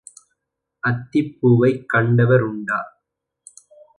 [0.83, 2.79] அத்திப் பூவைக் கண்டவர் உண்டா?